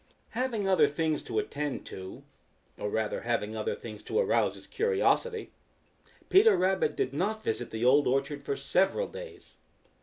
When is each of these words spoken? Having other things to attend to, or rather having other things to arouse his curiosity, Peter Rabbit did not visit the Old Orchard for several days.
Having 0.31 0.67
other 0.67 0.87
things 0.87 1.21
to 1.21 1.37
attend 1.37 1.85
to, 1.85 2.23
or 2.79 2.89
rather 2.89 3.21
having 3.21 3.55
other 3.55 3.75
things 3.75 4.01
to 4.01 4.17
arouse 4.17 4.55
his 4.55 4.65
curiosity, 4.65 5.51
Peter 6.27 6.57
Rabbit 6.57 6.95
did 6.95 7.13
not 7.13 7.43
visit 7.43 7.69
the 7.69 7.85
Old 7.85 8.07
Orchard 8.07 8.41
for 8.41 8.57
several 8.57 9.07
days. 9.07 9.57